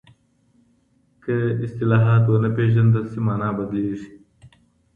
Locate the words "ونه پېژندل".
2.29-3.05